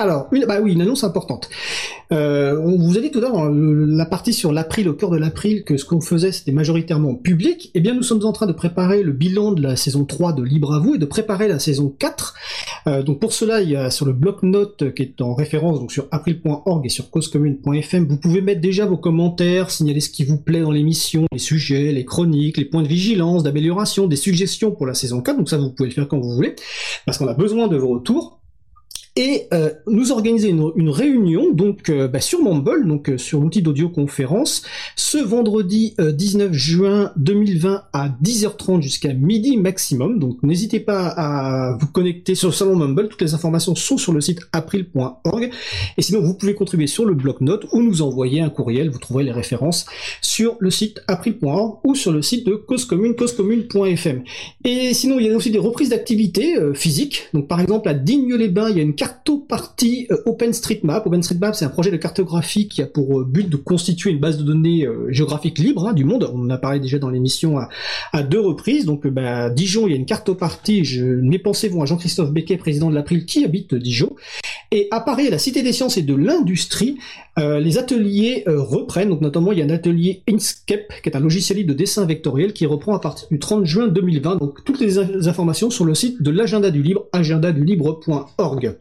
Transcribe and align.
Alors, 0.00 0.28
une, 0.32 0.46
bah 0.46 0.60
oui, 0.62 0.72
une 0.72 0.80
annonce 0.80 1.04
importante. 1.04 1.50
Euh, 2.10 2.58
on 2.64 2.78
vous 2.78 2.96
a 2.96 3.02
dit 3.02 3.10
tout 3.10 3.18
à 3.18 3.22
l'heure, 3.22 3.50
la 3.50 4.06
partie 4.06 4.32
sur 4.32 4.50
l'April, 4.50 4.88
au 4.88 4.94
cœur 4.94 5.10
de 5.10 5.18
l'April, 5.18 5.62
que 5.62 5.76
ce 5.76 5.84
qu'on 5.84 6.00
faisait, 6.00 6.32
c'était 6.32 6.52
majoritairement 6.52 7.14
public. 7.14 7.70
Eh 7.74 7.80
bien, 7.80 7.92
nous 7.92 8.02
sommes 8.02 8.24
en 8.24 8.32
train 8.32 8.46
de 8.46 8.52
préparer 8.52 9.02
le 9.02 9.12
bilan 9.12 9.52
de 9.52 9.62
la 9.62 9.76
saison 9.76 10.06
3 10.06 10.32
de 10.32 10.42
Libre 10.42 10.72
à 10.72 10.78
vous 10.78 10.94
et 10.94 10.98
de 10.98 11.04
préparer 11.04 11.48
la 11.48 11.58
saison 11.58 11.94
4. 11.98 12.34
Euh, 12.86 13.02
donc 13.02 13.20
pour 13.20 13.34
cela, 13.34 13.60
il 13.60 13.68
y 13.68 13.76
a 13.76 13.90
sur 13.90 14.06
le 14.06 14.14
bloc-notes 14.14 14.94
qui 14.94 15.02
est 15.02 15.20
en 15.20 15.34
référence 15.34 15.80
donc 15.80 15.92
sur 15.92 16.06
april.org 16.12 16.86
et 16.86 16.88
sur 16.88 17.10
causecommune.fm, 17.10 18.06
vous 18.08 18.16
pouvez 18.16 18.40
mettre 18.40 18.62
déjà 18.62 18.86
vos 18.86 18.96
commentaires, 18.96 19.70
signaler 19.70 20.00
ce 20.00 20.08
qui 20.08 20.24
vous 20.24 20.38
plaît 20.38 20.62
dans 20.62 20.70
l'émission, 20.70 21.26
les 21.30 21.38
sujets, 21.38 21.92
les 21.92 22.06
chroniques, 22.06 22.56
les 22.56 22.64
points 22.64 22.82
de 22.82 22.88
vigilance, 22.88 23.42
d'amélioration, 23.42 24.06
des 24.06 24.16
suggestions 24.16 24.70
pour 24.70 24.86
la 24.86 24.94
saison 24.94 25.20
4. 25.20 25.36
Donc 25.36 25.50
ça, 25.50 25.58
vous 25.58 25.70
pouvez 25.72 25.90
le 25.90 25.94
faire 25.94 26.08
quand 26.08 26.18
vous 26.18 26.34
voulez, 26.34 26.56
parce 27.04 27.18
qu'on 27.18 27.28
a 27.28 27.34
besoin 27.34 27.68
de 27.68 27.76
vos 27.76 27.88
retours 27.88 28.39
et 29.20 29.48
euh, 29.52 29.68
nous 29.86 30.12
organiser 30.12 30.48
une, 30.48 30.88
réunion 30.88 31.52
donc 31.52 31.90
euh, 31.90 32.08
bah, 32.08 32.22
sur 32.22 32.42
Mumble, 32.42 32.88
donc 32.88 33.10
euh, 33.10 33.18
sur 33.18 33.38
l'outil 33.38 33.60
d'audioconférence, 33.60 34.62
ce 34.96 35.18
vendredi 35.18 35.94
19 35.98 36.54
juin 36.54 37.12
2020 37.16 37.82
à 37.92 38.08
10h30 38.08 38.80
jusqu'à 38.80 39.12
midi 39.12 39.58
maximum. 39.58 40.18
Donc 40.18 40.42
n'hésitez 40.42 40.80
pas 40.80 41.08
à 41.08 41.76
vous 41.78 41.86
connecter 41.88 42.34
sur 42.34 42.48
le 42.48 42.54
salon 42.54 42.76
Mumble. 42.76 43.10
Toutes 43.10 43.20
les 43.20 43.34
informations 43.34 43.74
sont 43.74 43.98
sur 43.98 44.14
le 44.14 44.22
site 44.22 44.40
april.org. 44.54 45.50
Et 45.98 46.02
sinon, 46.02 46.22
vous 46.22 46.32
pouvez 46.32 46.54
contribuer 46.54 46.86
sur 46.86 47.04
le 47.04 47.12
bloc-notes 47.12 47.66
ou 47.72 47.82
nous 47.82 48.00
envoyer 48.00 48.40
un 48.40 48.48
courriel. 48.48 48.88
Vous 48.88 48.98
trouverez 48.98 49.24
les 49.24 49.32
références 49.32 49.84
sur 50.22 50.56
le 50.60 50.70
site 50.70 51.02
april.org 51.08 51.80
ou 51.84 51.94
sur 51.94 52.10
le 52.10 52.22
site 52.22 52.46
de 52.46 52.54
Cause 52.54 52.86
Commune, 52.86 53.14
causecommune.fm. 53.14 54.22
Et 54.64 54.94
sinon, 54.94 55.18
il 55.18 55.26
y 55.26 55.30
a 55.30 55.36
aussi 55.36 55.50
des 55.50 55.58
reprises 55.58 55.90
d'activités 55.90 56.56
physiques. 56.72 57.28
Donc 57.34 57.48
par 57.48 57.60
exemple 57.60 57.86
à 57.90 57.92
Digne-les-Bains, 57.92 58.70
il 58.70 58.76
y 58.78 58.80
a 58.80 58.82
une 58.82 58.94
cartopartie 59.10 60.06
euh, 60.10 60.16
OpenStreetMap. 60.26 61.04
OpenStreetMap, 61.06 61.54
c'est 61.54 61.64
un 61.64 61.70
projet 61.70 61.90
de 61.90 61.96
cartographie 61.96 62.68
qui 62.68 62.82
a 62.82 62.86
pour 62.86 63.20
euh, 63.20 63.24
but 63.24 63.48
de 63.48 63.56
constituer 63.56 64.10
une 64.10 64.20
base 64.20 64.38
de 64.38 64.44
données 64.44 64.86
euh, 64.86 65.10
géographique 65.10 65.58
libre 65.58 65.88
hein, 65.88 65.92
du 65.92 66.04
monde. 66.04 66.30
On 66.32 66.40
en 66.40 66.50
a 66.50 66.58
parlé 66.58 66.78
déjà 66.78 66.98
dans 66.98 67.10
l'émission 67.10 67.58
à, 68.12 68.22
deux 68.22 68.40
reprises. 68.40 68.84
Donc, 68.84 69.06
bah, 69.06 69.50
Dijon, 69.50 69.86
il 69.86 69.90
y 69.90 69.94
a 69.94 69.96
une 69.96 70.06
cartopartie. 70.06 70.84
Je, 70.84 71.04
mes 71.04 71.38
pensées 71.38 71.68
vont 71.68 71.82
à 71.82 71.86
Jean-Christophe 71.86 72.30
Becquet, 72.30 72.56
président 72.56 72.90
de 72.90 72.94
l'April, 72.94 73.24
qui 73.24 73.44
habite 73.44 73.74
Dijon. 73.74 74.14
Et 74.72 74.88
à 74.90 75.00
Paris, 75.00 75.26
à 75.26 75.30
la 75.30 75.38
Cité 75.38 75.62
des 75.62 75.72
Sciences 75.72 75.96
et 75.96 76.02
de 76.02 76.14
l'Industrie, 76.14 76.98
les 77.36 77.78
ateliers 77.78 78.44
reprennent. 78.46 79.08
Donc, 79.08 79.20
notamment, 79.20 79.52
il 79.52 79.58
y 79.58 79.62
a 79.62 79.64
un 79.64 79.70
atelier 79.70 80.22
Inkscape, 80.28 80.92
qui 81.02 81.08
est 81.08 81.16
un 81.16 81.20
logiciel 81.20 81.64
de 81.66 81.72
dessin 81.72 82.04
vectoriel, 82.06 82.52
qui 82.52 82.66
reprend 82.66 82.94
à 82.94 83.00
partir 83.00 83.26
du 83.30 83.38
30 83.38 83.64
juin 83.64 83.88
2020. 83.88 84.36
Donc, 84.36 84.62
toutes 84.64 84.80
les 84.80 84.98
informations 85.28 85.70
sur 85.70 85.84
le 85.84 85.94
site 85.94 86.22
de 86.22 86.30
l'agenda 86.30 86.70
du 86.70 86.82
libre, 86.82 87.06
agendadulibre.org. 87.12 88.76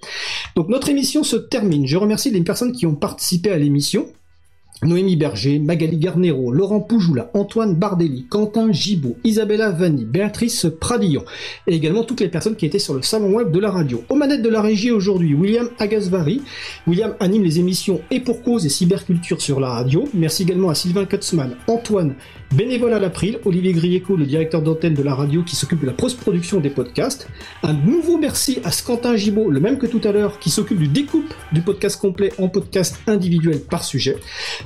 Donc 0.55 0.67
notre 0.69 0.89
émission 0.89 1.23
se 1.23 1.35
termine. 1.35 1.87
Je 1.87 1.97
remercie 1.97 2.31
les 2.31 2.41
personnes 2.41 2.71
qui 2.73 2.85
ont 2.85 2.95
participé 2.95 3.51
à 3.51 3.57
l'émission. 3.57 4.07
Noémie 4.81 5.17
Berger, 5.17 5.59
Magali 5.59 5.97
Garnero, 5.97 6.51
Laurent 6.51 6.79
Poujoula, 6.79 7.29
Antoine 7.33 7.75
Bardelli, 7.75 8.25
Quentin 8.29 8.71
Gibaud, 8.71 9.17
Isabella 9.25 9.71
Vanni, 9.71 10.05
Béatrice 10.05 10.67
Pradillon, 10.79 11.25
et 11.67 11.75
également 11.75 12.03
toutes 12.03 12.21
les 12.21 12.29
personnes 12.29 12.55
qui 12.55 12.65
étaient 12.65 12.79
sur 12.79 12.93
le 12.93 13.01
salon 13.01 13.33
web 13.33 13.51
de 13.51 13.59
la 13.59 13.71
radio. 13.71 14.03
Aux 14.07 14.15
manettes 14.15 14.41
de 14.41 14.49
la 14.49 14.61
régie 14.61 14.91
aujourd'hui, 14.91 15.33
William 15.33 15.67
Agasvari. 15.79 16.41
William 16.87 17.13
anime 17.19 17.43
les 17.43 17.59
émissions 17.59 17.99
Et 18.09 18.21
pour 18.21 18.41
cause 18.41 18.65
et 18.65 18.69
cyberculture 18.69 19.41
sur 19.41 19.59
la 19.59 19.69
radio. 19.69 20.07
Merci 20.13 20.43
également 20.43 20.69
à 20.69 20.75
Sylvain 20.75 21.05
Kutzmann, 21.05 21.55
Antoine, 21.67 22.15
bénévole 22.55 22.93
à 22.93 22.99
l'April, 22.99 23.39
Olivier 23.43 23.73
Grieco, 23.73 24.15
le 24.15 24.25
directeur 24.25 24.61
d'antenne 24.61 24.93
de 24.93 25.03
la 25.03 25.13
radio 25.13 25.43
qui 25.43 25.57
s'occupe 25.57 25.81
de 25.81 25.87
la 25.87 25.93
post-production 25.93 26.61
des 26.61 26.69
podcasts. 26.69 27.27
Un 27.63 27.73
nouveau 27.73 28.17
merci 28.17 28.59
à 28.63 28.69
Quentin 28.85 29.17
Gibaud, 29.17 29.51
le 29.51 29.59
même 29.59 29.77
que 29.77 29.87
tout 29.87 30.01
à 30.05 30.11
l'heure, 30.13 30.39
qui 30.39 30.49
s'occupe 30.49 30.79
du 30.79 30.87
découpe 30.87 31.33
du 31.51 31.61
podcast 31.61 31.99
complet 31.99 32.31
en 32.37 32.47
podcast 32.47 32.97
individuel 33.07 33.59
par 33.59 33.83
sujet. 33.83 34.15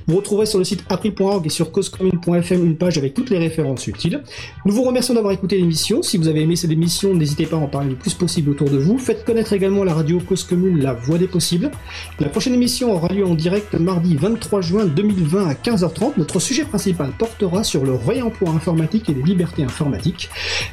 Vous 0.08 0.18
retrouverez 0.18 0.46
sur 0.46 0.60
le 0.60 0.66
site 0.66 0.84
april.org 0.90 1.46
et 1.46 1.50
sur 1.50 1.72
causecommune.fm 1.72 2.66
une 2.66 2.76
page 2.76 2.98
avec 2.98 3.14
toutes 3.14 3.30
les 3.30 3.38
références 3.38 3.88
utiles. 3.88 4.22
Nous 4.66 4.74
vous 4.74 4.84
remercions 4.84 5.14
d'avoir 5.14 5.34
écouté 5.34 5.58
l'émission. 5.58 6.02
Si 6.02 6.18
vous 6.18 6.28
avez 6.28 6.42
aimé 6.42 6.56
cette 6.56 6.72
émission, 6.72 7.14
n'hésitez 7.14 7.46
pas 7.46 7.56
à 7.56 7.60
en 7.60 7.68
parler 7.68 7.92
le 7.92 7.96
plus 7.96 8.14
possible 8.14 8.52
autour 8.52 8.70
de 8.70 8.78
vous. 8.78 8.98
Faites 8.98 9.24
connaître 9.24 9.54
également 9.54 9.84
la 9.84 9.94
radio 9.94 10.20
Cause 10.20 10.44
Commune, 10.44 10.80
la 10.82 10.94
voix 10.94 11.18
des 11.18 11.28
possibles. 11.28 11.72
La 12.20 12.30
prochaine 12.30 12.54
émission 12.54 12.92
aura 12.92 13.08
lieu 13.08 13.26
en 13.26 13.36
direct 13.36 13.74
mardi 13.76 14.16
23 14.16 14.62
juin 14.62 14.86
2020 14.86 15.48
à 15.48 15.54
15h30. 15.54 16.14
Notre 16.18 16.40
sujet 16.40 16.66
principal 16.66 17.12
portera 17.18 17.64
sur 17.64 17.86
le 17.86 17.94
réemploi 17.94 18.50
informatique 18.50 19.10
et 19.10 19.14
les 19.14 19.24
libertés 19.24 19.64
informatiques. 19.64 20.30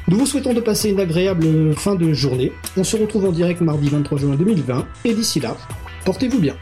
Nous 0.07 0.17
vous 0.17 0.25
souhaitons 0.25 0.53
de 0.53 0.61
passer 0.61 0.89
une 0.89 0.99
agréable 0.99 1.73
fin 1.75 1.95
de 1.95 2.13
journée. 2.13 2.51
On 2.77 2.83
se 2.83 2.97
retrouve 2.97 3.25
en 3.25 3.31
direct 3.31 3.61
mardi 3.61 3.89
23 3.89 4.17
juin 4.17 4.35
2020 4.35 4.85
et 5.05 5.13
d'ici 5.13 5.39
là, 5.39 5.55
portez-vous 6.05 6.39
bien. 6.39 6.55